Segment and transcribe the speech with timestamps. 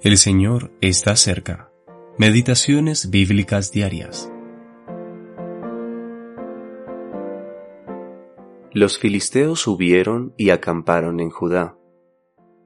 [0.00, 1.72] El Señor está cerca.
[2.18, 4.32] Meditaciones bíblicas diarias.
[8.72, 11.76] Los filisteos subieron y acamparon en Judá.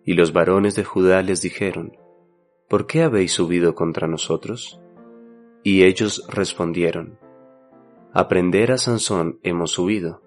[0.04, 1.96] Y los varones de Judá les dijeron,
[2.68, 4.78] ¿Por qué habéis subido contra nosotros?
[5.62, 7.18] Y ellos respondieron,
[8.12, 10.22] A prender a Sansón hemos subido,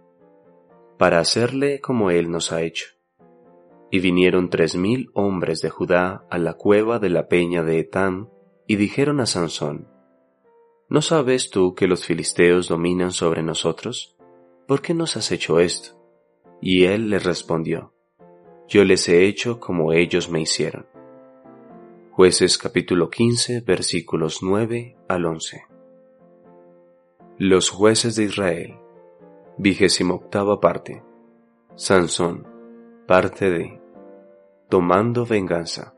[0.98, 2.95] para hacerle como él nos ha hecho.
[3.96, 8.28] Y vinieron tres mil hombres de Judá a la cueva de la peña de Etam,
[8.68, 9.88] y dijeron a Sansón,
[10.90, 14.18] ¿No sabes tú que los filisteos dominan sobre nosotros?
[14.68, 15.98] ¿Por qué nos has hecho esto?
[16.60, 17.94] Y él les respondió,
[18.68, 20.86] Yo les he hecho como ellos me hicieron.
[22.12, 25.64] Jueces capítulo 15 versículos 9 al 11.
[27.38, 28.76] Los jueces de Israel,
[29.58, 31.02] vigésimo octava parte.
[31.78, 32.46] Sansón,
[33.08, 33.85] parte de
[34.70, 35.94] tomando venganza.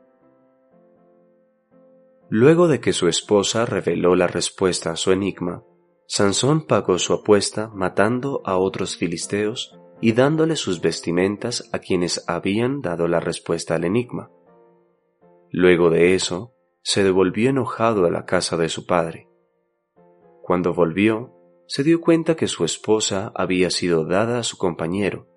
[2.30, 5.64] Luego de que su esposa reveló la respuesta a su enigma,
[6.08, 12.82] Sansón pagó su apuesta matando a otros filisteos y dándole sus vestimentas a quienes habían
[12.82, 14.30] dado la respuesta al enigma.
[15.50, 19.30] Luego de eso, se devolvió enojado a la casa de su padre.
[20.42, 21.34] Cuando volvió,
[21.68, 25.28] se dio cuenta que su esposa había sido dada a su compañero,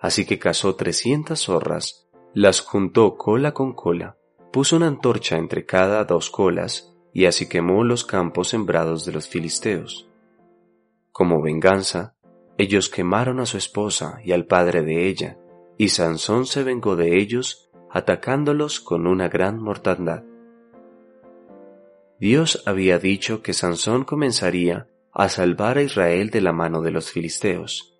[0.00, 2.03] así que cazó trescientas zorras
[2.34, 4.18] las juntó cola con cola,
[4.52, 9.28] puso una antorcha entre cada dos colas y así quemó los campos sembrados de los
[9.28, 10.10] filisteos.
[11.12, 12.16] Como venganza,
[12.58, 15.38] ellos quemaron a su esposa y al padre de ella,
[15.78, 20.24] y Sansón se vengó de ellos atacándolos con una gran mortandad.
[22.18, 27.12] Dios había dicho que Sansón comenzaría a salvar a Israel de la mano de los
[27.12, 27.96] filisteos.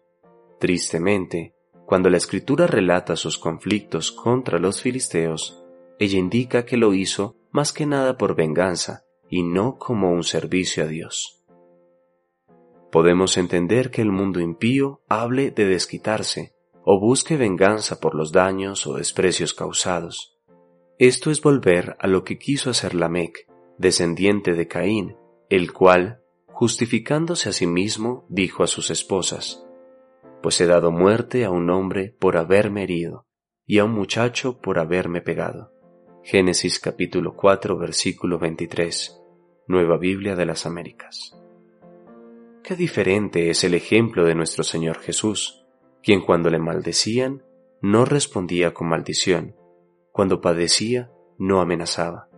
[0.59, 1.54] Tristemente,
[1.87, 5.65] cuando la escritura relata sus conflictos contra los filisteos,
[5.99, 10.85] ella indica que lo hizo más que nada por venganza y no como un servicio
[10.85, 11.45] a Dios.
[12.91, 16.55] Podemos entender que el mundo impío hable de desquitarse
[16.85, 20.39] o busque venganza por los daños o desprecios causados.
[20.99, 23.49] Esto es volver a lo que quiso hacer Lamec,
[23.79, 25.17] descendiente de Caín,
[25.49, 29.64] el cual, justificándose a sí mismo, dijo a sus esposas,
[30.45, 33.27] pues he dado muerte a un hombre por haberme herido
[33.65, 35.73] y a un muchacho por haberme pegado.
[36.23, 39.23] Génesis capítulo 4 versículo 23,
[39.69, 41.35] Nueva Biblia de las Américas.
[42.63, 45.65] Qué diferente es el ejemplo de nuestro Señor Jesús,
[46.03, 47.43] quien cuando le maldecían
[47.81, 49.57] no respondía con maldición,
[50.13, 52.29] cuando padecía no amenazaba.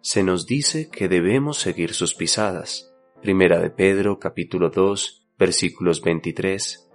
[0.00, 2.90] Se nos dice que debemos seguir sus pisadas.
[3.20, 6.87] Primera de Pedro capítulo 2 versículos 23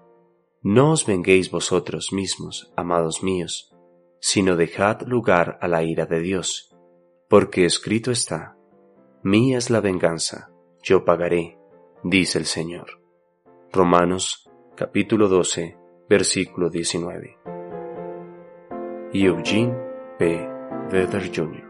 [0.64, 3.76] no os venguéis vosotros mismos, amados míos,
[4.20, 6.74] sino dejad lugar a la ira de Dios,
[7.28, 8.56] porque escrito está,
[9.22, 11.58] Mía es la venganza, yo pagaré,
[12.04, 13.02] dice el Señor.
[13.72, 15.78] Romanos capítulo 12,
[16.10, 17.38] versículo 19.
[19.14, 19.76] Eugene
[20.18, 20.50] P.
[20.90, 21.63] Vedder Jr.